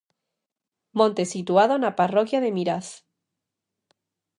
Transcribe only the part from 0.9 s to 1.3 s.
Monte